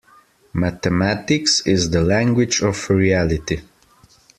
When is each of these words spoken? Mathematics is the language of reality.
Mathematics 0.53 1.61
is 1.67 1.91
the 1.91 2.01
language 2.01 2.61
of 2.63 2.89
reality. 2.89 3.61